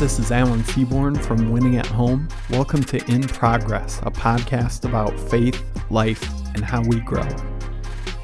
[0.00, 2.28] This is Alan Seaborn from Winning at Home.
[2.50, 7.28] Welcome to In Progress, a podcast about faith, life, and how we grow.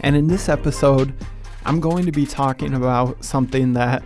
[0.00, 1.14] And in this episode,
[1.64, 4.02] I'm going to be talking about something that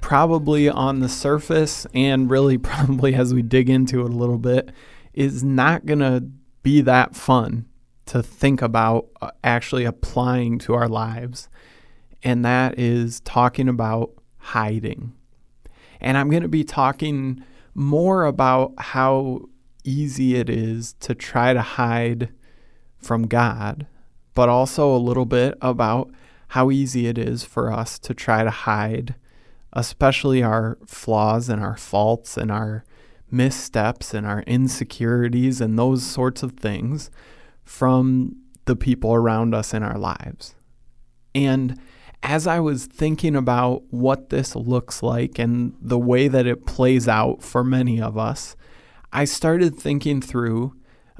[0.00, 4.72] probably on the surface and really probably as we dig into it a little bit
[5.14, 6.28] is not going to
[6.64, 7.66] be that fun
[8.06, 11.48] to think about uh, actually applying to our lives.
[12.26, 15.12] And that is talking about hiding.
[16.00, 19.42] And I'm going to be talking more about how
[19.84, 22.30] easy it is to try to hide
[22.98, 23.86] from God,
[24.34, 26.10] but also a little bit about
[26.48, 29.14] how easy it is for us to try to hide,
[29.72, 32.84] especially our flaws and our faults and our
[33.30, 37.08] missteps and our insecurities and those sorts of things
[37.62, 40.56] from the people around us in our lives.
[41.32, 41.78] And
[42.22, 47.06] as I was thinking about what this looks like and the way that it plays
[47.06, 48.56] out for many of us,
[49.12, 50.74] I started thinking through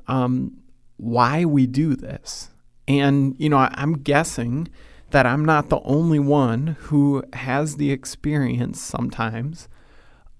[0.08, 0.58] um,
[0.96, 2.50] why we do this.
[2.88, 4.68] And, you know, I'm guessing
[5.10, 9.68] that I'm not the only one who has the experience sometimes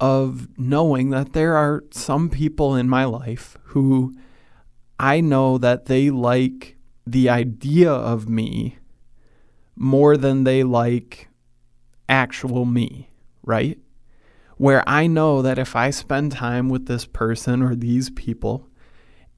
[0.01, 4.15] of knowing that there are some people in my life who
[4.99, 6.77] I know that they like
[7.07, 8.79] the idea of me
[9.77, 11.29] more than they like
[12.09, 13.09] actual me,
[13.43, 13.79] right?
[14.57, 18.67] Where I know that if I spend time with this person or these people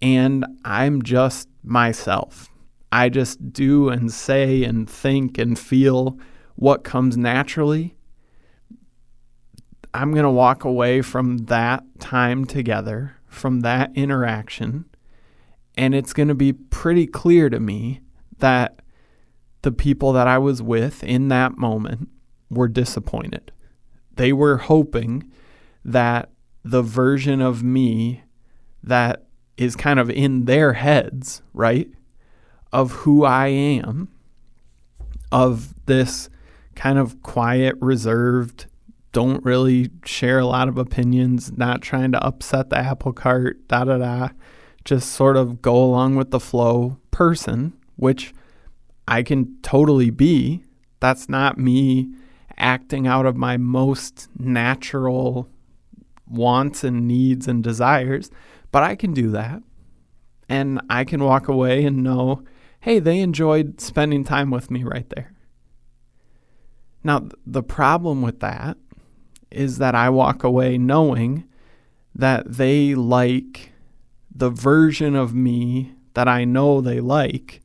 [0.01, 2.49] and I'm just myself,
[2.93, 6.19] I just do and say and think and feel
[6.55, 7.97] what comes naturally,
[9.93, 14.85] I'm going to walk away from that time together, from that interaction,
[15.77, 18.01] and it's going to be pretty clear to me
[18.39, 18.81] that
[19.63, 22.09] the people that I was with in that moment
[22.51, 23.53] were disappointed.
[24.15, 25.31] They were hoping
[25.85, 26.31] that
[26.65, 28.23] the version of me
[28.83, 29.25] that
[29.57, 31.89] is kind of in their heads, right,
[32.73, 34.09] of who I am,
[35.33, 36.29] of this
[36.75, 38.67] kind of quiet, reserved,
[39.13, 43.85] don't really share a lot of opinions, not trying to upset the apple cart, da
[43.85, 44.29] da da,
[44.85, 48.33] just sort of go along with the flow person, which
[49.09, 50.63] I can totally be.
[51.01, 52.13] That's not me
[52.59, 55.49] acting out of my most natural
[56.27, 58.31] wants and needs and desires,
[58.71, 59.63] but I can do that.
[60.49, 62.43] And I can walk away and know,
[62.81, 65.33] hey, they enjoyed spending time with me right there.
[67.03, 68.77] Now, the problem with that
[69.51, 71.45] is that I walk away knowing
[72.15, 73.73] that they like
[74.35, 77.63] the version of me that I know they like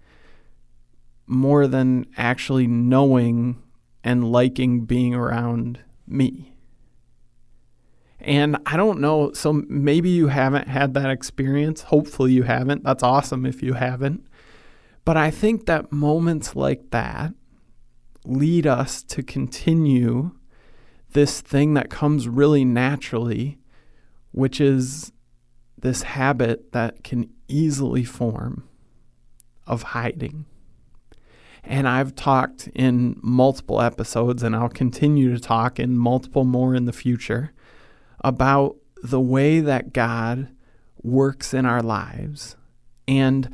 [1.27, 3.61] more than actually knowing
[4.03, 6.53] and liking being around me.
[8.19, 11.81] And I don't know, so maybe you haven't had that experience.
[11.83, 12.83] Hopefully, you haven't.
[12.83, 14.25] That's awesome if you haven't.
[15.03, 17.33] But I think that moments like that
[18.25, 20.31] lead us to continue
[21.11, 23.59] this thing that comes really naturally,
[24.31, 25.11] which is
[25.77, 28.63] this habit that can easily form
[29.67, 30.45] of hiding.
[31.63, 36.85] And I've talked in multiple episodes, and I'll continue to talk in multiple more in
[36.85, 37.53] the future
[38.21, 40.49] about the way that God
[41.01, 42.55] works in our lives.
[43.07, 43.49] And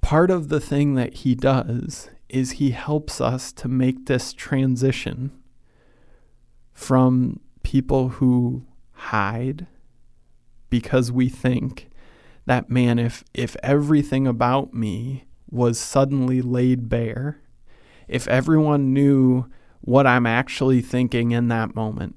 [0.00, 5.32] part of the thing that He does is He helps us to make this transition
[6.72, 9.66] from people who hide
[10.68, 11.88] because we think
[12.46, 17.40] that, man, if, if everything about me was suddenly laid bare,
[18.08, 19.46] if everyone knew
[19.80, 22.16] what I'm actually thinking in that moment,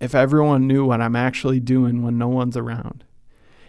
[0.00, 3.04] if everyone knew what I'm actually doing when no one's around,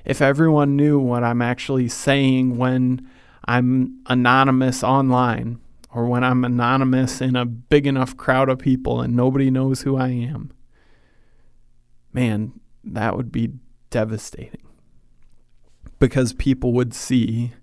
[0.06, 3.08] if everyone knew what I'm actually saying when
[3.46, 5.60] I'm anonymous online
[5.94, 9.98] or when I'm anonymous in a big enough crowd of people and nobody knows who
[9.98, 10.52] I am,
[12.14, 13.54] man, that would be
[13.90, 14.68] devastating.
[16.00, 17.54] Because people would see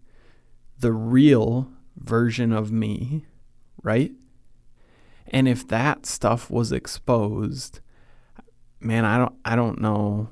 [0.79, 3.27] the real version of me,
[3.83, 4.13] right?
[5.27, 7.81] And if that stuff was exposed,
[8.81, 10.31] man, I don't I don't know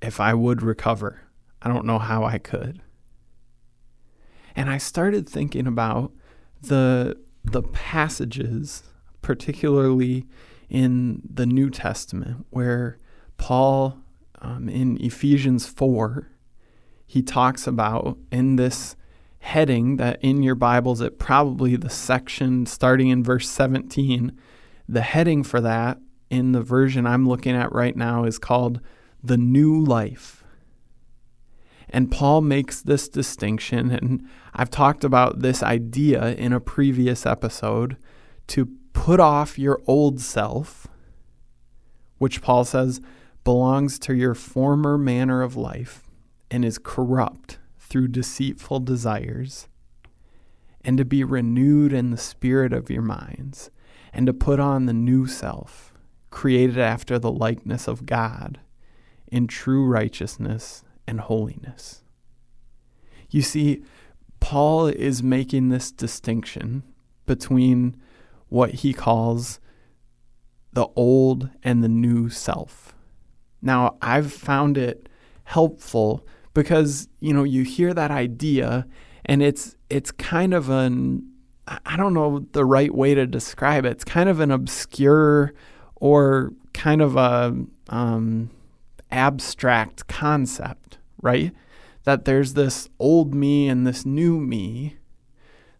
[0.00, 1.22] if I would recover.
[1.60, 2.80] I don't know how I could.
[4.54, 6.12] And I started thinking about
[6.60, 8.82] the the passages,
[9.22, 10.26] particularly
[10.68, 12.98] in the New Testament, where
[13.36, 13.98] Paul
[14.40, 16.28] um, in Ephesians 4,
[17.06, 18.96] he talks about in this
[19.40, 24.36] heading that in your Bibles, it probably the section starting in verse 17,
[24.88, 25.98] the heading for that
[26.30, 28.80] in the version I'm looking at right now is called
[29.22, 30.44] The New Life.
[31.90, 37.96] And Paul makes this distinction, and I've talked about this idea in a previous episode
[38.48, 40.86] to put off your old self,
[42.18, 43.00] which Paul says
[43.44, 46.02] belongs to your former manner of life
[46.50, 47.58] and is corrupt
[47.88, 49.68] through deceitful desires,
[50.82, 53.70] and to be renewed in the spirit of your minds,
[54.12, 55.92] and to put on the new self,
[56.30, 58.60] created after the likeness of God,
[59.26, 62.02] in true righteousness and holiness.
[63.30, 63.82] You see,
[64.40, 66.82] Paul is making this distinction
[67.26, 67.96] between
[68.48, 69.60] what he calls
[70.72, 72.94] the old and the new self.
[73.60, 75.08] Now, I've found it
[75.44, 76.26] helpful
[76.58, 78.84] because, you know, you hear that idea
[79.24, 81.24] and it's it's kind of an
[81.86, 83.92] I don't know the right way to describe it.
[83.92, 85.54] It's kind of an obscure
[85.94, 87.54] or kind of a
[87.90, 88.50] um,
[89.12, 91.52] abstract concept, right?
[92.02, 94.96] That there's this old me and this new me.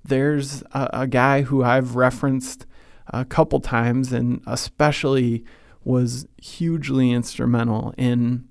[0.05, 2.67] There's a, a guy who I've referenced
[3.09, 5.45] a couple times and especially
[5.83, 8.48] was hugely instrumental in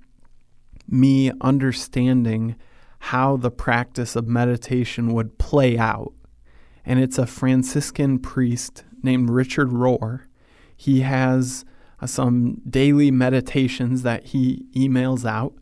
[0.88, 2.56] me understanding
[3.00, 6.14] how the practice of meditation would play out.
[6.86, 10.22] And it's a Franciscan priest named Richard Rohr.
[10.76, 11.66] He has
[12.00, 15.54] uh, some daily meditations that he emails out.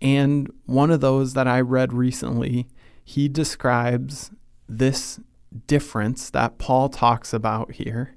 [0.00, 2.68] And one of those that I read recently,
[3.04, 4.30] he describes
[4.68, 5.20] this
[5.66, 8.16] difference that Paul talks about here.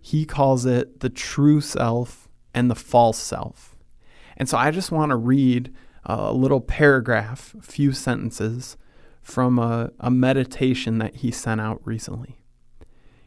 [0.00, 3.71] He calls it the true self and the false self.
[4.36, 5.72] And so I just want to read
[6.04, 8.76] a little paragraph, a few sentences
[9.22, 12.40] from a, a meditation that he sent out recently.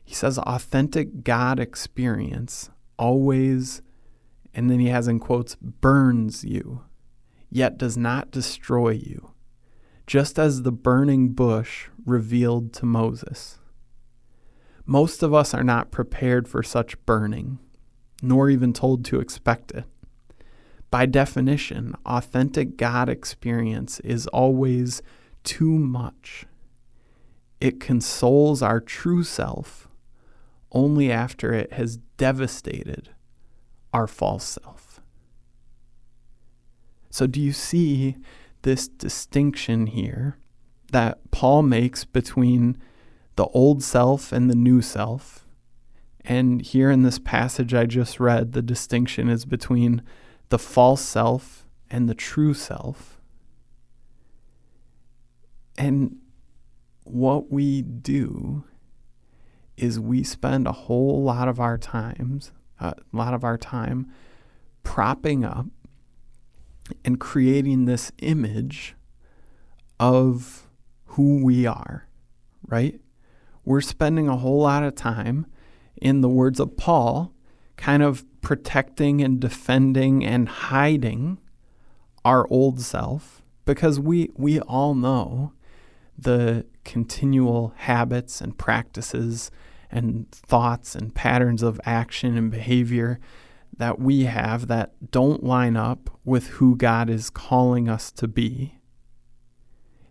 [0.03, 3.81] He says, authentic God experience always,
[4.53, 6.83] and then he has in quotes, burns you,
[7.49, 9.31] yet does not destroy you,
[10.05, 13.57] just as the burning bush revealed to Moses.
[14.85, 17.57] Most of us are not prepared for such burning,
[18.21, 19.85] nor even told to expect it.
[20.91, 25.01] By definition, authentic God experience is always
[25.43, 26.45] too much.
[27.59, 29.87] It consoles our true self
[30.71, 33.09] only after it has devastated
[33.93, 34.99] our false self.
[37.09, 38.17] So, do you see
[38.63, 40.37] this distinction here
[40.91, 42.77] that Paul makes between
[43.37, 45.45] the old self and the new self?
[46.25, 50.01] And here in this passage I just read, the distinction is between
[50.49, 53.19] the false self and the true self.
[55.77, 56.17] And
[57.03, 58.63] what we do
[59.77, 64.11] is we spend a whole lot of our times, uh, a lot of our time
[64.83, 65.65] propping up
[67.03, 68.95] and creating this image
[69.99, 70.67] of
[71.05, 72.07] who we are,
[72.67, 72.99] right?
[73.63, 75.47] We're spending a whole lot of time,
[76.01, 77.33] in the words of Paul,
[77.77, 81.39] kind of protecting and defending and hiding
[82.23, 85.51] our old self because we we all know
[86.15, 89.49] the continual habits and practices
[89.89, 93.19] and thoughts and patterns of action and behavior
[93.75, 98.77] that we have that don't line up with who God is calling us to be.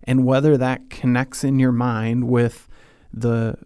[0.02, 2.68] And whether that connects in your mind with
[3.12, 3.58] the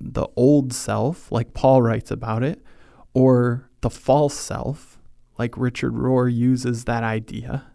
[0.00, 2.60] the old self like Paul writes about it
[3.14, 4.98] or the false self
[5.38, 7.70] like Richard Rohr uses that idea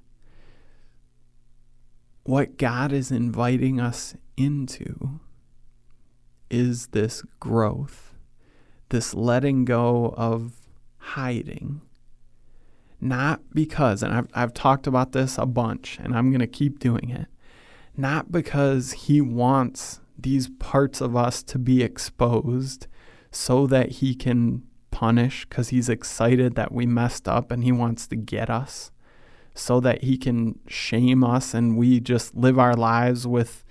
[2.26, 5.20] what God is inviting us into
[6.50, 8.16] is this growth,
[8.90, 10.54] this letting go of
[10.98, 11.82] hiding.
[13.00, 16.80] Not because, and I've, I've talked about this a bunch and I'm going to keep
[16.80, 17.28] doing it,
[17.96, 22.88] not because He wants these parts of us to be exposed
[23.30, 24.64] so that He can
[24.96, 28.92] punish because He's excited that we messed up and He wants to get us
[29.56, 33.64] so that he can shame us and we just live our lives with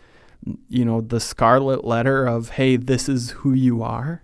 [0.69, 4.23] you know the scarlet letter of hey this is who you are.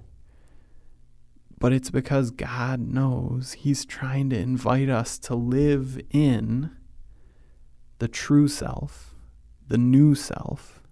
[1.59, 6.71] But it's because God knows he's trying to invite us to live in
[7.99, 9.15] the true self
[9.69, 10.83] the new self.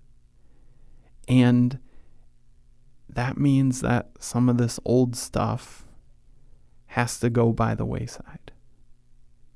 [1.26, 1.80] And
[3.08, 5.87] that means that some of this old stuff
[6.88, 8.52] has to go by the wayside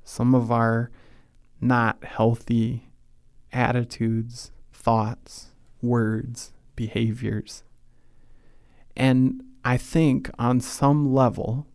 [0.04, 0.90] some of our
[1.60, 2.90] not healthy
[3.52, 5.48] attitudes, thoughts,
[5.80, 7.62] words, behaviors.
[8.96, 11.66] And I think on some level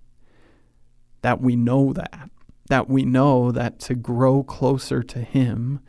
[1.22, 2.30] that we know that,
[2.70, 5.80] that we know that to grow closer to Him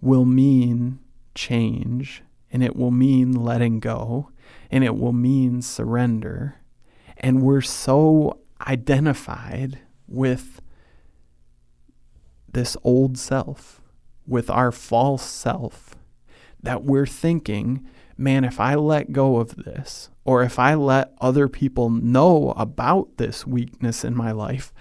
[0.00, 1.00] will mean
[1.34, 2.22] change
[2.52, 4.30] and it will mean letting go
[4.70, 6.56] and it will mean surrender.
[7.16, 10.60] And we're so identified with
[12.52, 13.80] this old self,
[14.26, 15.94] with our false self,
[16.62, 17.86] that we're thinking,
[18.16, 23.16] man, if I let go of this, or if I let other people know about
[23.16, 24.72] this weakness in my life,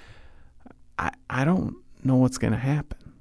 [0.97, 3.13] I, I don't know what's going to happen.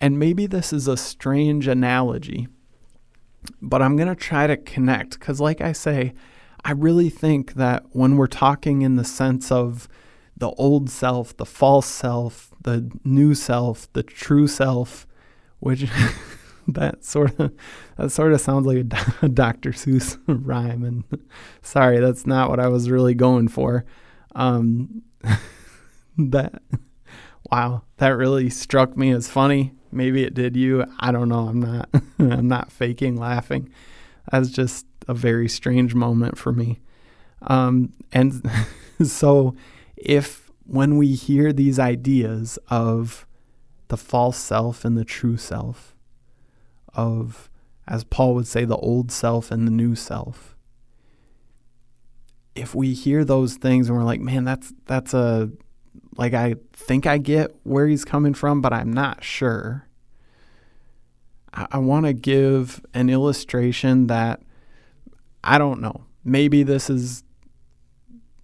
[0.00, 2.48] And maybe this is a strange analogy,
[3.60, 6.12] but I'm going to try to connect because, like I say,
[6.64, 9.88] I really think that when we're talking in the sense of
[10.36, 15.06] the old self, the false self, the new self, the true self,
[15.60, 15.86] which
[16.68, 17.52] that sort of
[17.96, 18.78] that sort of sounds like
[19.22, 19.70] a, Dr.
[19.72, 21.04] Seuss rhyme, and
[21.62, 23.84] sorry, that's not what I was really going for.
[24.34, 25.02] Um,
[26.18, 26.62] that
[27.50, 29.72] wow, that really struck me as funny.
[29.90, 30.84] Maybe it did you.
[31.00, 31.48] I don't know.
[31.48, 31.88] I'm not.
[32.18, 33.68] I'm not faking laughing.
[34.30, 36.80] That's just a very strange moment for me.
[37.42, 38.42] Um, and
[39.02, 39.56] so,
[39.96, 43.26] if when we hear these ideas of
[43.88, 45.94] the false self and the true self,
[46.94, 47.50] of,
[47.86, 50.56] as Paul would say, the old self and the new self,
[52.54, 55.50] if we hear those things and we're like, man, that's that's a
[56.16, 59.88] like I think I get where he's coming from, but I'm not sure.
[61.54, 64.40] I, want to give an illustration that
[65.44, 66.04] I don't know.
[66.24, 67.24] Maybe this is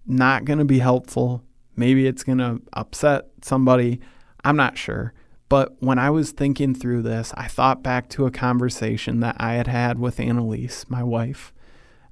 [0.05, 1.43] not going to be helpful.
[1.75, 3.99] Maybe it's going to upset somebody.
[4.43, 5.13] I'm not sure.
[5.47, 9.53] But when I was thinking through this, I thought back to a conversation that I
[9.53, 11.51] had had with Annalise, my wife.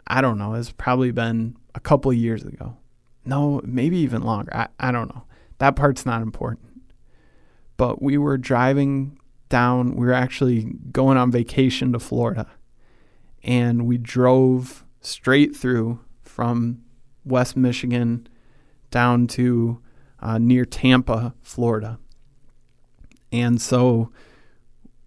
[0.08, 2.78] I don't know, it's probably been a couple years ago.
[3.26, 4.56] No, maybe even longer.
[4.56, 5.26] I, I don't know.
[5.60, 6.82] That part's not important.
[7.76, 12.48] But we were driving down, we were actually going on vacation to Florida.
[13.44, 16.84] And we drove straight through from
[17.24, 18.28] West Michigan
[18.92, 19.82] down to
[20.20, 22.00] uh, near Tampa, Florida.
[23.32, 24.12] And so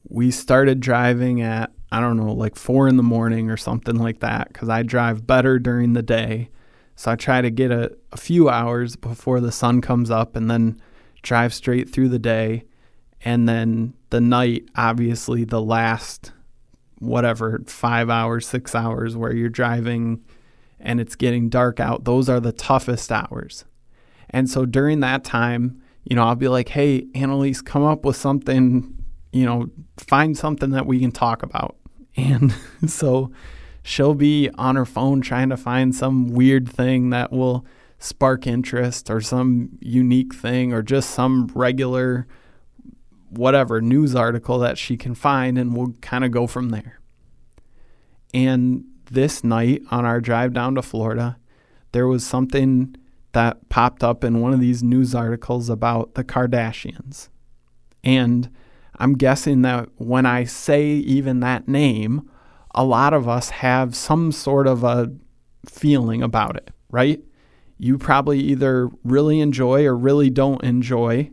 [0.09, 4.21] we started driving at, I don't know, like four in the morning or something like
[4.21, 6.51] that, because I drive better during the day.
[6.97, 10.51] So I try to get a, a few hours before the sun comes up and
[10.51, 10.81] then
[11.23, 12.65] drive straight through the day.
[13.25, 16.33] And then the night, obviously, the last
[16.99, 20.23] whatever, five hours, six hours where you're driving
[20.79, 23.65] and it's getting dark out, those are the toughest hours.
[24.31, 28.17] And so during that time, you know, I'll be like, hey, Annalise, come up with
[28.17, 28.97] something,
[29.33, 31.77] you know, find something that we can talk about.
[32.17, 32.53] And
[32.87, 33.31] so
[33.83, 37.65] she'll be on her phone trying to find some weird thing that will
[37.99, 42.27] spark interest or some unique thing or just some regular
[43.31, 47.01] whatever news article that she can find and we'll kind of go from there.
[48.35, 51.39] And this night on our drive down to Florida,
[51.93, 52.95] there was something
[53.33, 57.29] that popped up in one of these news articles about the Kardashians.
[58.03, 58.51] And
[58.99, 62.29] I'm guessing that when I say even that name,
[62.75, 65.13] a lot of us have some sort of a
[65.69, 67.21] feeling about it, right?
[67.79, 71.31] You probably either really enjoy or really don't enjoy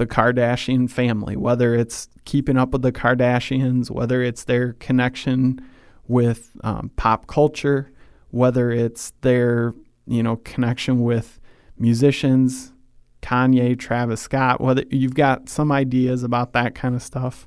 [0.00, 5.60] the Kardashian family, whether it's keeping up with the Kardashians, whether it's their connection
[6.08, 7.92] with um, pop culture,
[8.30, 9.74] whether it's their
[10.06, 11.38] you know connection with
[11.78, 12.72] musicians,
[13.20, 17.46] Kanye, Travis Scott, whether you've got some ideas about that kind of stuff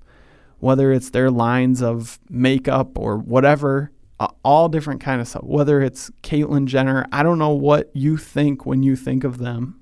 [0.64, 3.92] whether it's their lines of makeup or whatever,
[4.22, 5.44] uh, all different kind of stuff.
[5.44, 9.78] Whether it's Caitlyn Jenner, I don't know what you think when you think of them.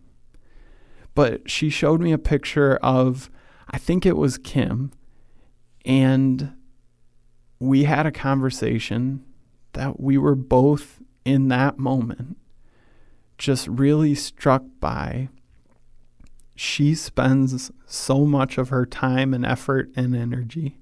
[1.13, 3.29] But she showed me a picture of,
[3.69, 4.91] I think it was Kim,
[5.85, 6.53] and
[7.59, 9.23] we had a conversation
[9.73, 12.37] that we were both in that moment
[13.37, 15.29] just really struck by
[16.55, 20.77] she spends so much of her time and effort and energy.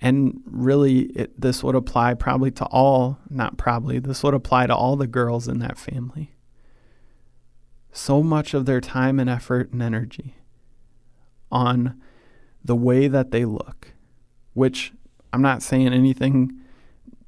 [0.00, 4.74] And really, it, this would apply probably to all, not probably, this would apply to
[4.74, 6.34] all the girls in that family.
[7.96, 10.34] So much of their time and effort and energy
[11.50, 12.00] on
[12.64, 13.94] the way that they look,
[14.52, 14.92] which
[15.32, 16.58] I'm not saying anything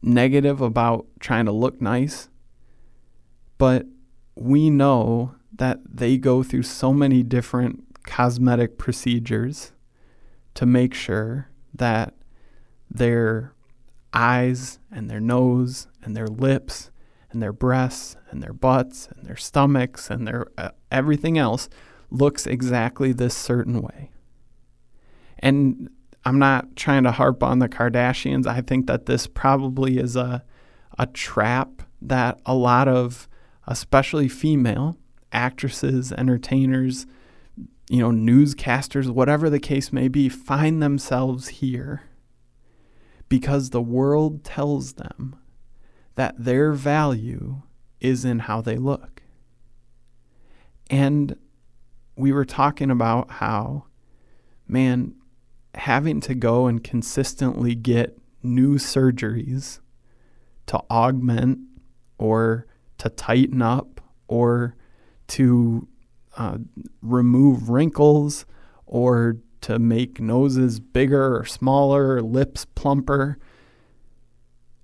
[0.03, 2.29] negative about trying to look nice,
[3.59, 3.87] but
[4.35, 9.73] we know that they go through so many different cosmetic procedures
[10.55, 12.13] to make sure that
[12.91, 13.53] their
[14.13, 16.91] eyes and their nose and their lips
[17.31, 21.69] and their breasts and their butts and their stomachs and their uh, everything else
[22.11, 24.11] looks exactly this certain way.
[25.39, 25.91] And
[26.25, 28.47] I'm not trying to harp on the Kardashians.
[28.47, 30.45] I think that this probably is a
[30.99, 33.29] a trap that a lot of
[33.67, 34.97] especially female
[35.33, 37.07] actresses, entertainers,
[37.89, 42.03] you know, newscasters, whatever the case may be, find themselves here
[43.29, 45.37] because the world tells them
[46.17, 47.63] that their value
[48.01, 49.23] is in how they look.
[50.91, 51.37] And
[52.17, 53.85] we were talking about how,
[54.67, 55.15] man,
[55.75, 59.81] having to go and consistently get new surgeries
[60.67, 61.59] to augment
[62.19, 62.67] or
[62.99, 64.75] to tighten up or
[65.29, 65.87] to
[66.37, 66.59] uh,
[67.03, 68.47] remove wrinkles
[68.87, 73.39] or to make noses bigger or smaller, lips plumper,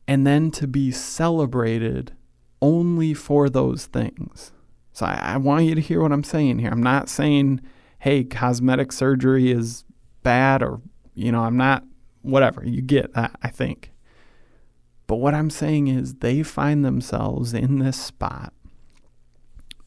[0.06, 2.12] and then to be celebrated
[2.60, 4.52] only for those things.
[4.92, 6.70] So I, I, want you to hear what I'm saying here.
[6.70, 7.60] I'm not saying,
[7.98, 9.84] hey, cosmetic surgery is
[10.22, 10.80] bad or,
[11.14, 11.84] you know, I'm not,
[12.20, 12.64] whatever.
[12.64, 13.92] You get that, I think.
[15.06, 18.52] But what I'm saying is they find themselves in this spot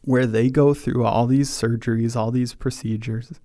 [0.01, 3.39] where they go through all these surgeries, all these procedures.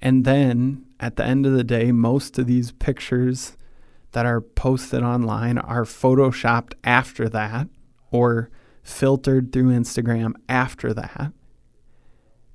[0.00, 3.56] And then at the end of the day, most of these pictures
[4.16, 7.68] that are posted online are photoshopped after that
[8.10, 8.48] or
[8.82, 11.34] filtered through Instagram after that.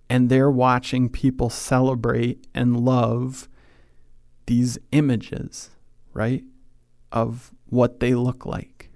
[0.10, 3.48] And they're watching people celebrate and love
[4.48, 5.70] these images,
[6.15, 6.44] right?
[7.12, 8.89] Of what they look like,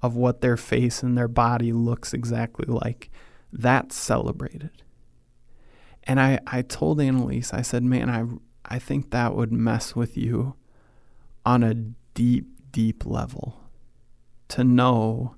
[0.00, 3.10] of what their face and their body looks exactly like.
[3.52, 4.84] That's celebrated.
[6.04, 10.16] And I, I told Annalise, I said, man, I, I think that would mess with
[10.16, 10.54] you
[11.46, 13.60] on a deep, deep level
[14.48, 15.36] to know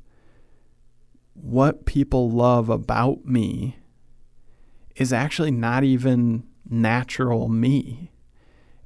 [1.34, 3.76] what people love about me
[4.96, 8.10] is actually not even natural me.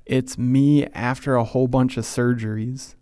[0.05, 2.97] It's me after a whole bunch of surgeries.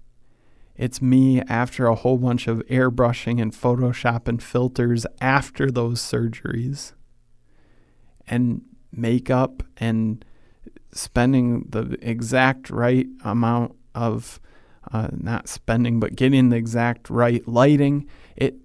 [0.76, 6.92] It's me after a whole bunch of airbrushing and Photoshop and filters after those surgeries.
[8.26, 10.24] And makeup and
[10.92, 14.40] spending the exact right amount of
[14.92, 18.08] uh, not spending, but getting the exact right lighting.
[18.36, 18.56] It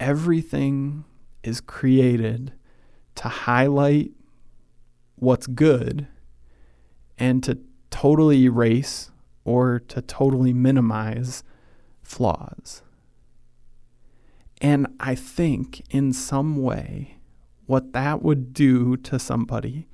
[0.00, 1.04] everything
[1.42, 2.52] is created
[3.14, 4.10] to highlight
[5.16, 6.06] what's good
[7.18, 7.58] and to
[7.90, 9.10] totally erase
[9.44, 11.44] or to totally minimize
[12.02, 12.82] flaws.
[14.60, 17.18] And I think in some way,
[17.66, 19.88] what that would do to somebody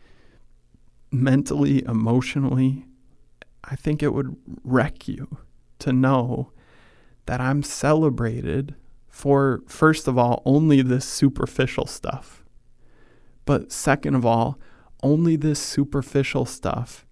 [1.10, 2.86] mentally, emotionally,
[3.64, 5.38] I think it would wreck you
[5.80, 6.52] to know
[7.26, 8.74] that I'm celebrated
[9.08, 12.44] for, first of all, only this superficial stuff.
[13.44, 14.58] But second of all,
[15.02, 17.06] only this superficial stuff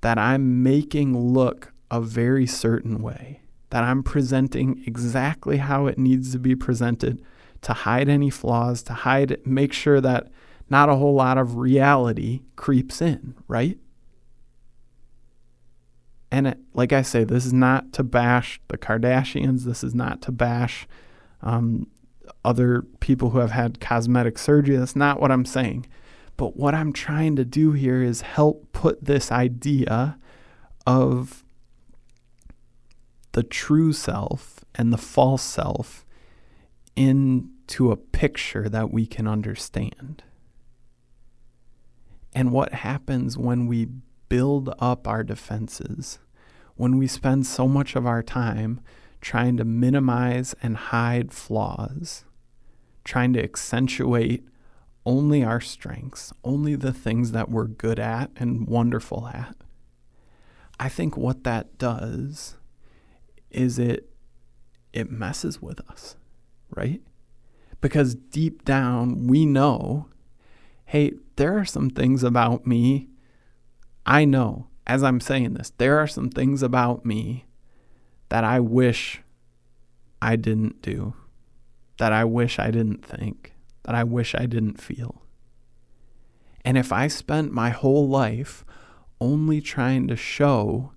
[0.00, 6.32] that I'm making look a very certain way, that I'm presenting exactly how it needs
[6.32, 7.22] to be presented
[7.62, 10.28] to hide any flaws, to hide, make sure that
[10.70, 13.78] not a whole lot of reality creeps in, right?
[16.30, 19.64] And it, like I say, this is not to bash the Kardashians.
[19.64, 20.86] This is not to bash
[21.42, 21.88] um,
[22.44, 24.76] other people who have had cosmetic surgery.
[24.76, 25.86] That's not what I'm saying.
[26.36, 30.18] But what I'm trying to do here is help put this idea
[30.86, 31.44] of
[33.32, 36.06] the true self and the false self
[36.96, 40.22] into a picture that we can understand.
[42.32, 43.88] And what happens when we
[44.30, 46.18] build up our defenses,
[46.76, 48.80] when we spend so much of our time
[49.20, 52.24] trying to minimize and hide flaws,
[53.04, 54.48] trying to accentuate
[55.04, 59.56] only our strengths, only the things that we're good at and wonderful at.
[60.78, 62.56] I think what that does
[63.50, 64.06] is it
[64.94, 66.16] it messes with us,
[66.74, 67.02] right?
[67.80, 70.08] Because deep down we know,
[70.86, 73.09] hey, there are some things about me
[74.04, 77.44] I know as I'm saying this, there are some things about me
[78.28, 79.22] that I wish
[80.20, 81.14] I didn't do,
[81.98, 85.22] that I wish I didn't think, that I wish I didn't feel.
[86.64, 88.64] And if I spent my whole life
[89.20, 90.90] only trying to show,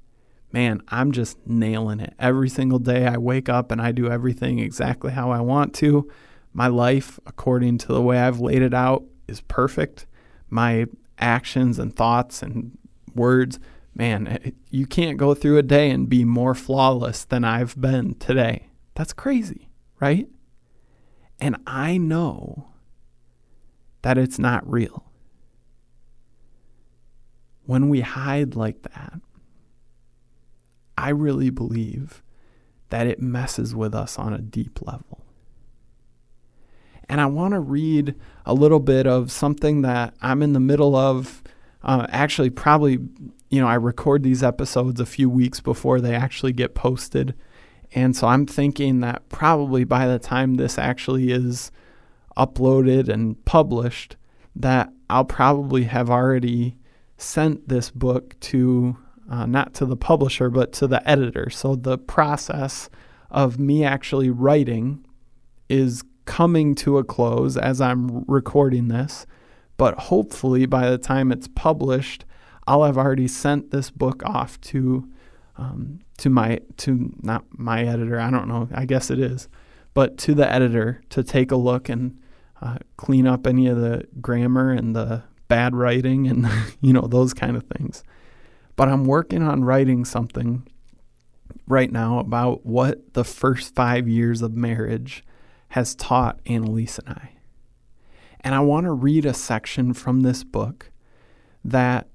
[0.51, 2.15] man, I'm just nailing it.
[2.17, 6.09] Every single day I wake up and I do everything exactly how I want to.
[6.51, 10.07] My life, according to the way I've laid it out, is perfect.
[10.49, 10.87] My
[11.19, 12.75] actions and thoughts and
[13.15, 13.59] words
[13.95, 18.15] man, eh, you can't go through a day and be more flawless than I've been
[18.15, 18.67] today.
[18.95, 20.27] That's crazy, right?
[21.39, 22.69] And I know
[24.01, 25.05] that it's not real.
[27.65, 29.19] When we hide like that,
[30.97, 32.21] I really believe
[32.89, 35.25] that it messes with us on a deep level.
[37.09, 40.95] And I want to read a little bit of something that I'm in the middle
[40.95, 41.43] of.
[41.83, 42.99] Uh, actually, probably,
[43.49, 47.35] you know, I record these episodes a few weeks before they actually get posted.
[47.93, 51.71] And so I'm thinking that probably by the time this actually is
[52.37, 54.15] uploaded and published,
[54.55, 56.77] that I'll probably have already
[57.17, 58.97] sent this book to
[59.29, 61.49] uh, not to the publisher, but to the editor.
[61.49, 62.89] So the process
[63.31, 65.05] of me actually writing
[65.69, 69.25] is coming to a close as I'm recording this.
[69.77, 72.25] But hopefully, by the time it's published,
[72.67, 75.09] I'll have already sent this book off to
[75.57, 78.19] um, to my to not my editor.
[78.19, 78.69] I don't know.
[78.73, 79.47] I guess it is,
[79.93, 82.19] but to the editor to take a look and
[82.61, 86.47] uh, clean up any of the grammar and the bad writing and
[86.81, 88.03] you know those kind of things.
[88.75, 90.67] But I'm working on writing something
[91.67, 95.23] right now about what the first five years of marriage
[95.69, 97.32] has taught Annalise and I.
[98.43, 100.91] And I want to read a section from this book
[101.63, 102.09] that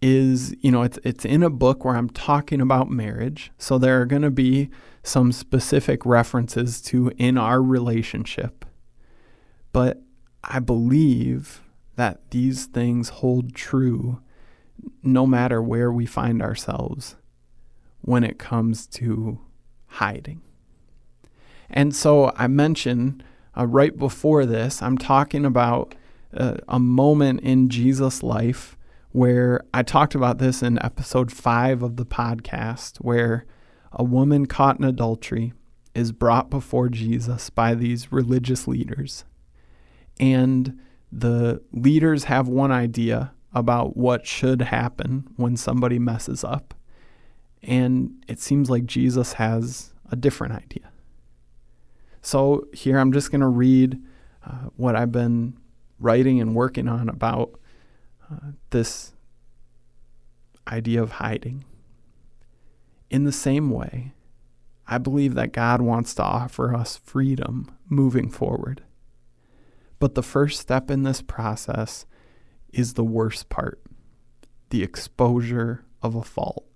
[0.00, 3.50] is, you know, it's it's in a book where I'm talking about marriage.
[3.58, 4.70] So there are going to be
[5.02, 8.64] some specific references to in our relationship.
[9.72, 10.02] But
[10.44, 11.62] I believe
[11.96, 14.22] that these things hold true
[15.02, 17.16] no matter where we find ourselves
[18.00, 19.38] when it comes to
[19.86, 20.40] hiding.
[21.68, 23.22] And so I mentioned
[23.56, 25.94] uh, right before this, I'm talking about
[26.36, 28.76] uh, a moment in Jesus' life
[29.12, 33.44] where I talked about this in episode five of the podcast, where
[33.92, 35.52] a woman caught in adultery
[35.94, 39.24] is brought before Jesus by these religious leaders.
[40.20, 40.78] And
[41.10, 46.74] the leaders have one idea about what should happen when somebody messes up.
[47.62, 50.89] And it seems like Jesus has a different idea.
[52.22, 54.00] So here I'm just going to read
[54.46, 55.58] uh, what I've been
[55.98, 57.58] writing and working on about
[58.30, 59.12] uh, this
[60.68, 61.64] idea of hiding.
[63.10, 64.12] In the same way,
[64.86, 68.82] I believe that God wants to offer us freedom moving forward.
[69.98, 72.06] But the first step in this process
[72.72, 73.80] is the worst part
[74.70, 76.69] the exposure of a fault.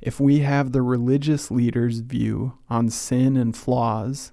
[0.00, 4.32] If we have the religious leader's view on sin and flaws,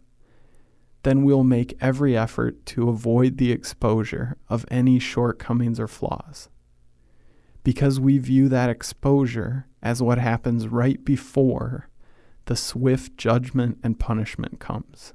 [1.03, 6.49] then we'll make every effort to avoid the exposure of any shortcomings or flaws.
[7.63, 11.89] Because we view that exposure as what happens right before
[12.45, 15.13] the swift judgment and punishment comes.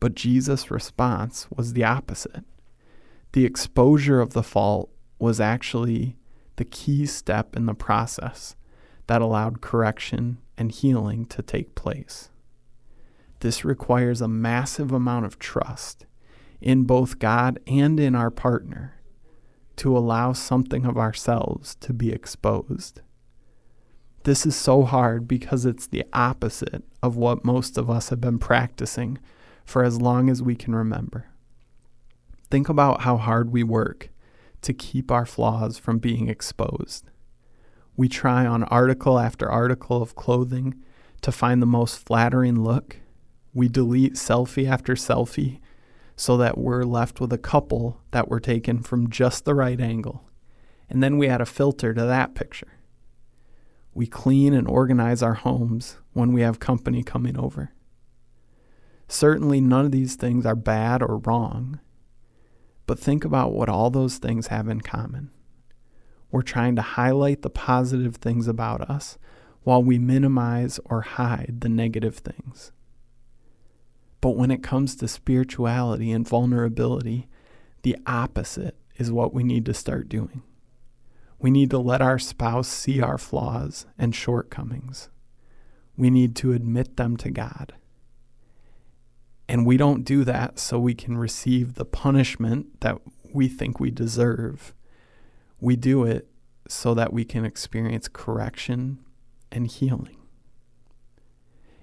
[0.00, 2.44] But Jesus' response was the opposite.
[3.32, 6.16] The exposure of the fault was actually
[6.56, 8.56] the key step in the process
[9.06, 12.30] that allowed correction and healing to take place.
[13.40, 16.06] This requires a massive amount of trust
[16.60, 18.94] in both God and in our partner
[19.76, 23.00] to allow something of ourselves to be exposed.
[24.22, 28.38] This is so hard because it's the opposite of what most of us have been
[28.38, 29.18] practicing
[29.66, 31.26] for as long as we can remember.
[32.50, 34.08] Think about how hard we work
[34.62, 37.10] to keep our flaws from being exposed.
[37.96, 40.74] We try on article after article of clothing
[41.22, 42.96] to find the most flattering look.
[43.52, 45.60] We delete selfie after selfie
[46.16, 50.28] so that we're left with a couple that were taken from just the right angle.
[50.88, 52.72] And then we add a filter to that picture.
[53.94, 57.72] We clean and organize our homes when we have company coming over.
[59.06, 61.78] Certainly, none of these things are bad or wrong,
[62.86, 65.30] but think about what all those things have in common.
[66.34, 69.18] We're trying to highlight the positive things about us
[69.62, 72.72] while we minimize or hide the negative things.
[74.20, 77.28] But when it comes to spirituality and vulnerability,
[77.82, 80.42] the opposite is what we need to start doing.
[81.38, 85.10] We need to let our spouse see our flaws and shortcomings.
[85.96, 87.74] We need to admit them to God.
[89.48, 93.00] And we don't do that so we can receive the punishment that
[93.32, 94.74] we think we deserve.
[95.60, 96.28] We do it
[96.68, 98.98] so that we can experience correction
[99.52, 100.18] and healing.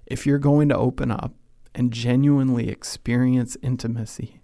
[0.05, 1.33] If you're going to open up
[1.73, 4.41] and genuinely experience intimacy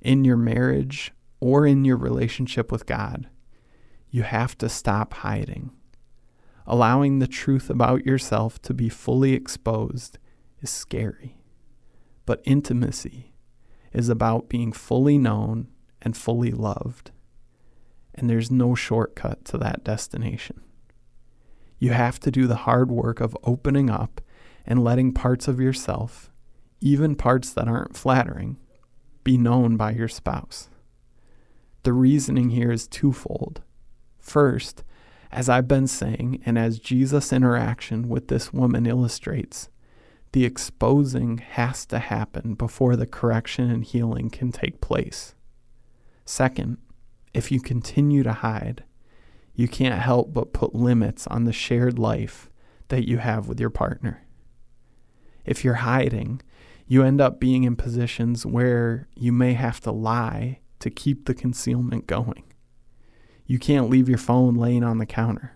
[0.00, 3.28] in your marriage or in your relationship with God,
[4.14, 5.72] You have to stop hiding.
[6.68, 10.18] Allowing the truth about yourself to be fully exposed
[10.62, 11.36] is scary.
[12.24, 13.34] But intimacy
[13.92, 15.66] is about being fully known
[16.00, 17.10] and fully loved.
[18.14, 20.60] And there's no shortcut to that destination.
[21.78, 24.20] You have to do the hard work of opening up
[24.64, 26.30] and letting parts of yourself,
[26.80, 28.56] even parts that aren't flattering,
[29.24, 30.68] be known by your spouse.
[31.82, 33.62] The reasoning here is twofold.
[34.18, 34.84] First,
[35.30, 39.68] as I've been saying, and as Jesus' interaction with this woman illustrates,
[40.32, 45.34] the exposing has to happen before the correction and healing can take place.
[46.24, 46.78] Second,
[47.34, 48.84] if you continue to hide,
[49.54, 52.48] you can't help but put limits on the shared life
[52.88, 54.24] that you have with your partner.
[55.44, 56.40] If you're hiding,
[56.86, 61.34] you end up being in positions where you may have to lie to keep the
[61.34, 62.44] concealment going.
[63.46, 65.52] You can't leave your phone laying on the counter.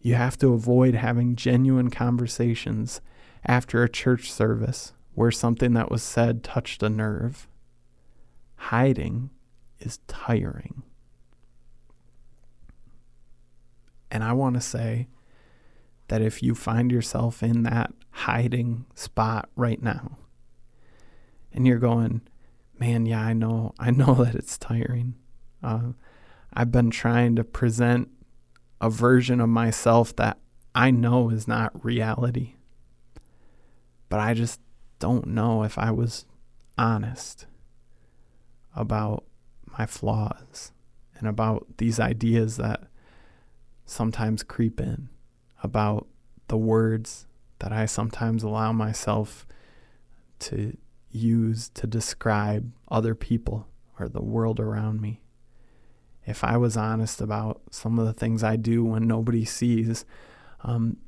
[0.00, 3.00] You have to avoid having genuine conversations
[3.46, 7.46] after a church service where something that was said touched a nerve.
[8.56, 9.30] Hiding
[9.82, 10.82] is tiring.
[14.10, 15.08] And I want to say
[16.08, 20.18] that if you find yourself in that hiding spot right now,
[21.52, 22.22] and you're going,
[22.78, 25.14] man, yeah, I know, I know that it's tiring.
[25.62, 25.92] Uh,
[26.52, 28.08] I've been trying to present
[28.80, 30.38] a version of myself that
[30.74, 32.54] I know is not reality.
[34.08, 34.60] But I just
[34.98, 36.26] don't know if I was
[36.76, 37.46] honest
[38.74, 39.24] about
[39.78, 40.72] my flaws
[41.18, 42.84] and about these ideas that
[43.84, 45.08] sometimes creep in,
[45.62, 46.06] about
[46.48, 47.26] the words
[47.58, 49.46] that I sometimes allow myself
[50.40, 50.76] to
[51.10, 55.22] use to describe other people or the world around me
[56.24, 60.04] if I was honest about some of the things I do when nobody sees,
[60.62, 60.98] um,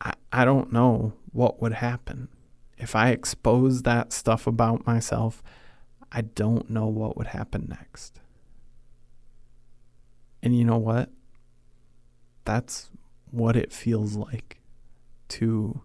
[0.00, 2.28] I, I don't know what would happen.
[2.76, 5.42] If I expose that stuff about myself,
[6.12, 8.20] I don't know what would happen next.
[10.42, 11.08] And you know what?
[12.44, 12.90] That's
[13.30, 14.60] what it feels like
[15.28, 15.80] to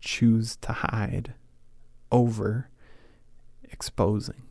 [0.00, 1.34] choose to hide
[2.10, 2.70] over
[3.64, 4.42] exposing.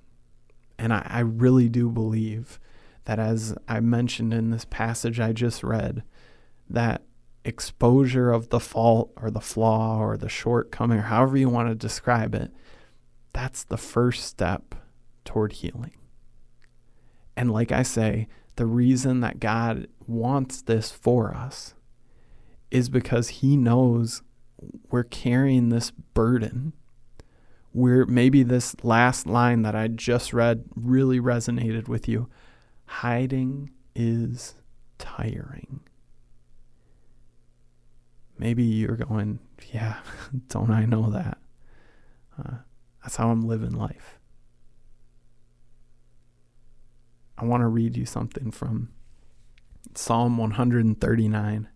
[0.78, 2.60] And I, I really do believe
[3.06, 6.04] that, as I mentioned in this passage I just read,
[6.70, 7.02] that
[7.48, 11.76] exposure of the fault or the flaw or the shortcoming, or however you want to
[11.76, 12.52] describe it,
[13.34, 14.76] that's the first step
[15.24, 15.94] toward healing.
[17.36, 21.76] And like I say, the reason that God wants this for us
[22.72, 24.24] is because He knows
[24.90, 26.74] we're carrying this burden
[27.72, 32.28] where maybe this last line that I just read really resonated with you.
[32.86, 34.56] Hiding is
[34.98, 35.82] tiring.
[38.38, 39.39] Maybe you're going,
[39.73, 40.00] yeah,
[40.50, 41.38] don't I know that?
[42.38, 42.58] Uh,
[43.02, 44.19] that's how I'm living life.
[47.38, 48.89] I want to read you something from
[49.93, 51.67] Psalm 139.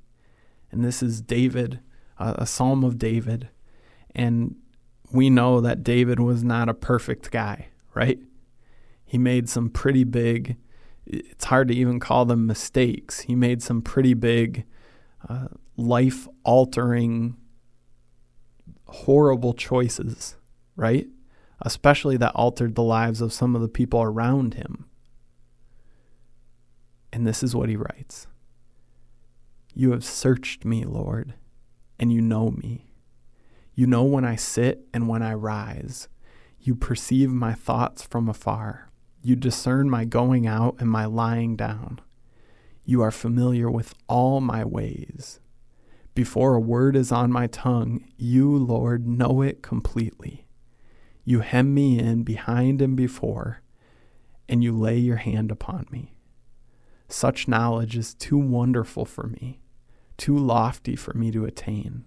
[0.72, 1.80] And this is David,
[2.18, 3.50] a psalm of David.
[4.16, 4.56] And
[5.12, 8.20] we know that David was not a perfect guy, right?
[9.06, 10.58] He made some pretty big,
[11.06, 13.22] it's hard to even call them mistakes.
[13.22, 14.66] He made some pretty big,
[15.28, 17.38] uh, life altering,
[18.86, 20.36] horrible choices,
[20.76, 21.08] right?
[21.62, 24.86] Especially that altered the lives of some of the people around him.
[27.14, 28.28] And this is what he writes
[29.74, 31.34] You have searched me, Lord,
[32.00, 32.94] and you know me.
[33.74, 36.08] You know when I sit and when I rise.
[36.60, 38.92] You perceive my thoughts from afar.
[39.24, 42.00] You discern my going out and my lying down.
[42.84, 45.40] You are familiar with all my ways.
[46.14, 50.46] Before a word is on my tongue, you, Lord, know it completely.
[51.24, 53.62] You hem me in behind and before,
[54.50, 56.16] and you lay your hand upon me.
[57.08, 59.60] Such knowledge is too wonderful for me,
[60.18, 62.06] too lofty for me to attain.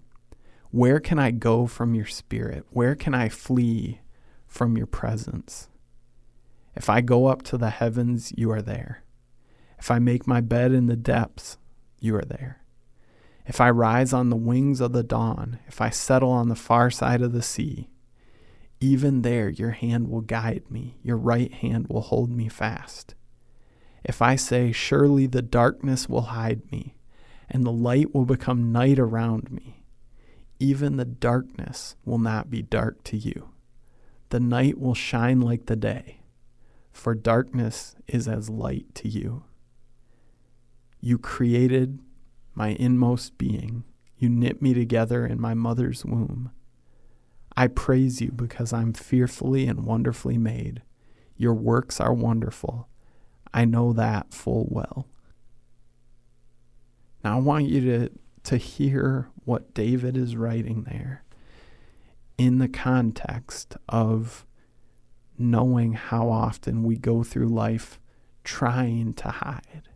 [0.71, 2.67] Where can I go from your spirit?
[2.71, 4.01] Where can I flee
[4.47, 5.69] from your presence?
[6.75, 9.04] If I go up to the heavens, you are there.
[9.85, 11.59] If I make my bed in the depths,
[12.01, 12.65] you are there.
[13.45, 16.91] If I rise on the wings of the dawn, if I settle on the far
[16.91, 17.91] side of the sea,
[18.81, 23.15] even there your hand will guide me, your right hand will hold me fast.
[24.03, 26.95] If I say, Surely the darkness will hide me,
[27.51, 29.85] and the light will become night around me,
[30.59, 33.51] even the darkness will not be dark to you.
[34.31, 36.23] The night will shine like the day,
[36.91, 39.45] for darkness is as light to you.
[41.05, 41.99] You created
[42.55, 43.85] my inmost being.
[44.17, 46.51] You knit me together in my mother's womb.
[47.55, 50.81] I praise you because I'm fearfully and wonderfully made.
[51.37, 52.89] Your works are wonderful.
[53.53, 55.07] I know that full well.
[57.23, 58.11] Now I want you to,
[58.45, 61.23] to hear what David is writing there
[62.39, 64.47] in the context of
[65.37, 68.01] knowing how often we go through life
[68.43, 69.91] trying to hide.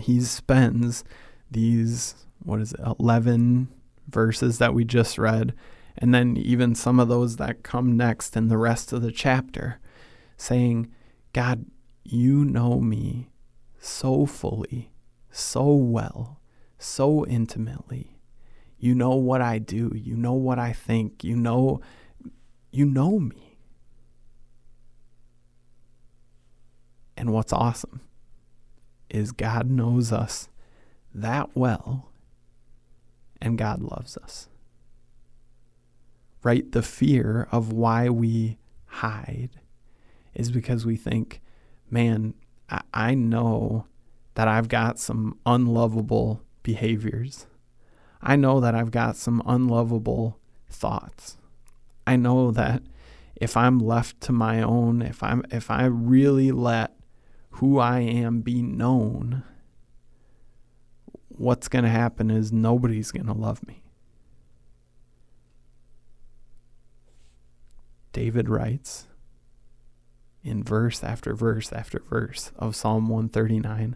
[0.00, 1.04] He spends
[1.50, 3.68] these, what is it, 11
[4.08, 5.54] verses that we just read,
[5.96, 9.78] and then even some of those that come next in the rest of the chapter,
[10.36, 10.90] saying,
[11.32, 11.66] God,
[12.02, 13.30] you know me
[13.78, 14.90] so fully,
[15.30, 16.40] so well,
[16.78, 18.16] so intimately.
[18.78, 19.92] You know what I do.
[19.94, 21.22] You know what I think.
[21.22, 21.82] You know
[22.72, 23.58] you know me.
[27.16, 28.00] And what's awesome
[29.10, 30.48] is God knows us
[31.14, 32.10] that well
[33.40, 34.48] and God loves us.
[36.42, 36.70] Right?
[36.70, 39.60] The fear of why we hide
[40.34, 41.40] is because we think,
[41.90, 42.34] man,
[42.68, 43.86] I, I know
[44.34, 47.46] that I've got some unlovable behaviors.
[48.22, 51.36] I know that I've got some unlovable thoughts.
[52.06, 52.82] I know that
[53.36, 56.92] if I'm left to my own, if I'm if I really let
[57.60, 59.42] who I am be known,
[61.28, 63.82] what's going to happen is nobody's going to love me.
[68.14, 69.08] David writes
[70.42, 73.94] in verse after verse after verse of Psalm 139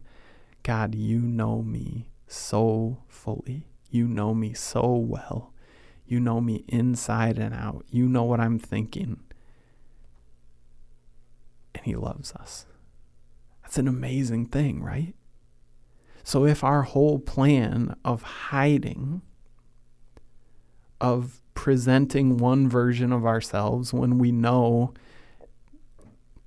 [0.62, 3.66] God, you know me so fully.
[3.88, 5.54] You know me so well.
[6.06, 7.86] You know me inside and out.
[7.88, 9.20] You know what I'm thinking.
[11.74, 12.66] And He loves us.
[13.74, 15.16] That's an amazing thing, right?
[16.22, 19.20] So if our whole plan of hiding,
[21.00, 24.94] of presenting one version of ourselves when we know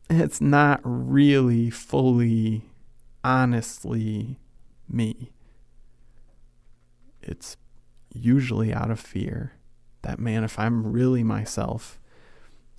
[0.10, 2.64] it's not really fully,
[3.26, 4.40] honestly
[4.88, 5.34] me,
[7.22, 7.58] it's
[8.14, 9.52] usually out of fear
[10.02, 12.00] that, man, if I'm really myself,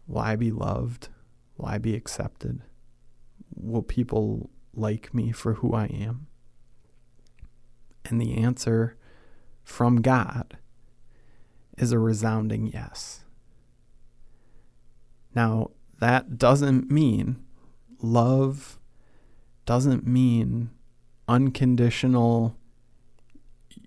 [0.06, 1.11] will I be loved?
[1.58, 2.62] Will I be accepted?
[3.61, 6.27] Will people like me for who I am?
[8.05, 8.97] And the answer
[9.64, 10.57] from God
[11.77, 13.25] is a resounding yes.
[15.35, 17.44] Now, that doesn't mean
[18.01, 18.79] love
[19.66, 20.71] doesn't mean
[21.27, 22.57] unconditional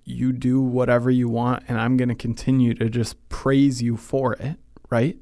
[0.04, 4.34] you do whatever you want and I'm going to continue to just praise you for
[4.34, 4.58] it,
[4.90, 5.18] right?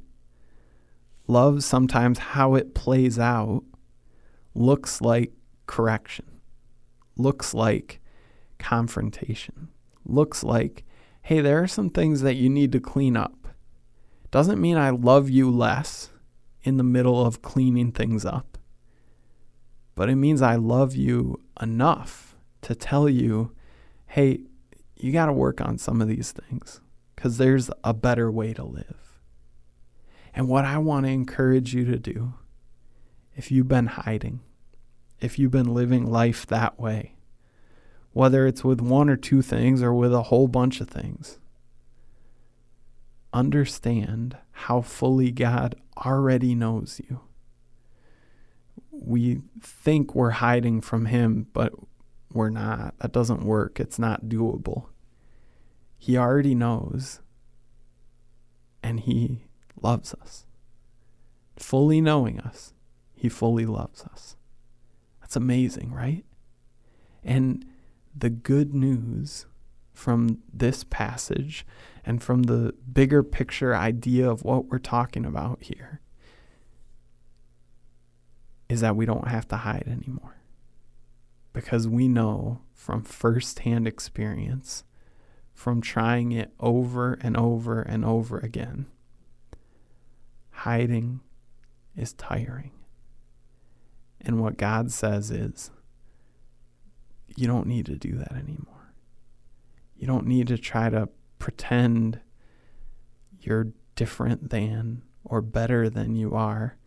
[1.28, 3.64] Love sometimes how it plays out
[4.60, 5.32] looks like
[5.66, 6.42] correction,
[7.16, 8.02] looks like
[8.58, 9.70] confrontation,
[10.06, 10.84] looks like,
[11.22, 13.48] hey, there are some things that you need to clean up.
[14.32, 16.10] Doesn't mean I love you less
[16.62, 18.58] in the middle of cleaning things up,
[19.96, 23.56] but it means I love you enough to tell you,
[24.08, 24.42] hey,
[24.98, 26.82] you got to work on some of these things
[27.16, 29.20] because there's a better way to live.
[30.34, 32.34] And what I want to encourage you to do,
[33.36, 34.42] if you've been hiding,
[35.22, 37.16] if you've been living life that way,
[38.12, 41.40] whether it's with one or two things or with a whole bunch of things.
[43.32, 47.22] Understand how fully God already knows you.
[48.92, 51.74] We think we're hiding from Him, but
[52.34, 52.98] we're not.
[53.00, 53.80] That doesn't work.
[53.80, 54.88] It's not doable.
[55.98, 57.22] He already knows,
[58.82, 59.46] and He
[59.80, 60.46] loves us.
[61.56, 62.74] Fully knowing us,
[63.14, 64.36] He fully loves us.
[65.30, 66.26] That's amazing, right?
[67.24, 67.64] And
[68.18, 69.46] the good news
[69.94, 71.68] from this passage
[72.04, 76.02] and from the bigger picture idea of what we're talking about here
[78.70, 80.38] is that we don't have to hide anymore.
[81.54, 84.84] Because we know from firsthand experience,
[85.54, 88.88] from trying it over and over and over again,
[90.50, 91.20] hiding
[91.96, 92.72] is tiring.
[94.22, 95.72] And what God says is,
[97.36, 98.94] you don't need to do that anymore.
[99.96, 102.20] You don't need to try to pretend
[103.40, 106.78] you're different than or better than you are.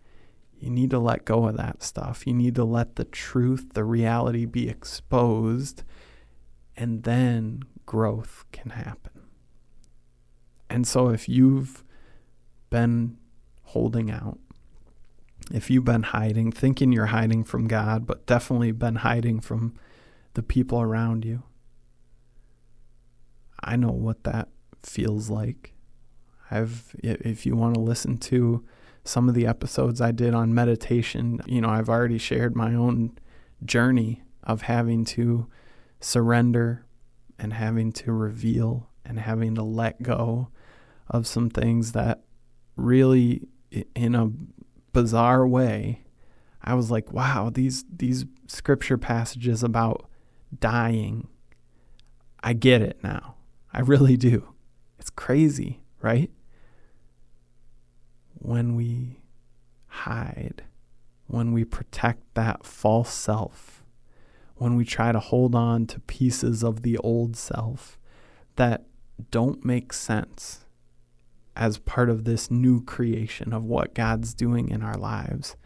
[0.59, 2.27] You need to let go of that stuff.
[2.27, 5.83] You need to let the truth, the reality be exposed,
[6.77, 9.23] and then growth can happen.
[10.71, 11.85] And so if you've
[12.71, 13.19] been
[13.63, 14.39] holding out,
[15.53, 19.75] if you've been hiding, thinking you're hiding from God, but definitely been hiding from
[20.35, 21.43] the people around you.
[23.63, 24.49] I know what that
[24.83, 25.75] feels like.
[26.51, 28.65] I've if you want to listen to
[29.05, 33.19] some of the episodes I did on meditation, you know, I've already shared my own
[33.65, 35.47] journey of having to
[36.01, 36.85] surrender
[37.39, 40.49] and having to reveal and having to let go
[41.09, 42.23] of some things that
[42.77, 43.43] really
[43.95, 44.31] in a
[44.93, 46.03] bizarre way
[46.65, 50.09] I was like, wow, these these scripture passages about
[50.61, 51.29] dying
[52.43, 53.37] I get it now.
[53.73, 54.55] I really do.
[54.99, 56.31] It's crazy, right?
[58.35, 59.21] When we
[59.87, 60.65] hide,
[61.29, 63.85] when we protect that false self,
[64.57, 67.99] when we try to hold on to pieces of the old self
[68.57, 68.87] that
[69.31, 70.65] don't make sense
[71.55, 75.57] as part of this new creation of what God's doing in our lives.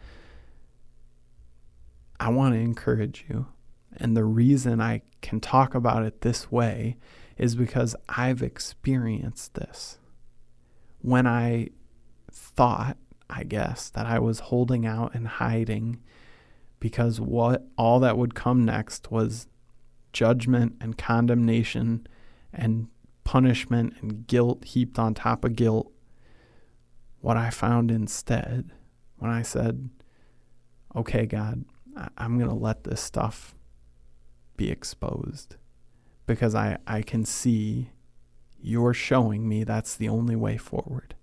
[2.19, 3.47] I want to encourage you.
[3.95, 6.97] And the reason I can talk about it this way
[7.37, 9.97] is because I've experienced this.
[10.99, 11.69] When I
[12.31, 12.97] thought,
[13.29, 16.01] I guess, that I was holding out and hiding
[16.79, 19.47] because what all that would come next was
[20.13, 22.07] judgment and condemnation
[22.53, 22.87] and
[23.27, 25.91] punishment and guilt heaped on top of guilt.
[27.19, 28.71] What I found instead
[29.17, 29.89] when I said,
[30.95, 31.65] okay, God,
[32.17, 33.53] I'm going to let this stuff
[34.55, 35.57] be exposed
[36.25, 37.89] because I, I can see
[38.61, 41.13] you're showing me that's the only way forward.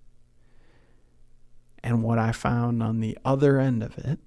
[1.83, 4.19] And what I found on the other end of it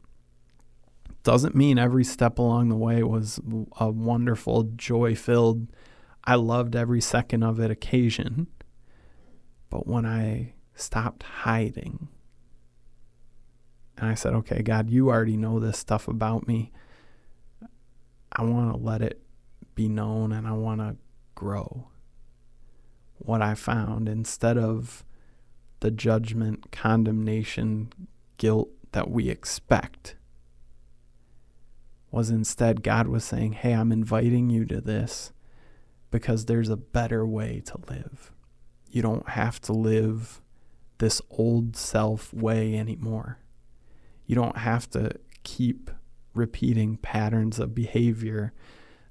[1.22, 3.38] doesn't mean every step along the way was
[3.76, 5.68] a wonderful, joy filled,
[6.28, 8.48] I loved every second of it occasion.
[9.70, 12.08] But when I stopped hiding
[13.96, 16.70] and I said, okay, God, you already know this stuff about me.
[18.30, 19.22] I want to let it
[19.74, 20.96] be known and I want to
[21.34, 21.88] grow.
[23.16, 25.06] What I found instead of
[25.80, 27.90] the judgment, condemnation,
[28.36, 30.14] guilt that we expect
[32.10, 35.32] was instead God was saying, Hey, I'm inviting you to this
[36.10, 38.32] because there's a better way to live.
[38.90, 40.40] You don't have to live
[40.98, 43.38] this old self way anymore.
[44.26, 45.90] You don't have to keep
[46.34, 48.52] repeating patterns of behavior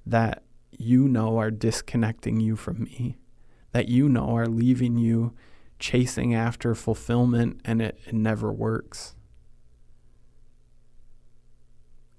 [0.06, 3.18] that you know are disconnecting you from me,
[3.72, 5.34] that you know are leaving you
[5.80, 9.16] chasing after fulfillment and it, it never works.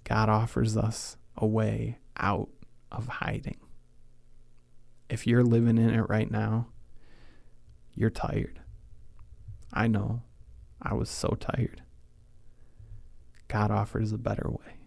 [0.04, 2.48] God offers us a way out
[2.90, 3.58] of hiding.
[5.08, 6.68] If you're living in it right now,
[7.94, 8.60] you're tired.
[9.72, 10.22] I know.
[10.80, 11.82] I was so tired.
[13.48, 14.77] God offers a better way.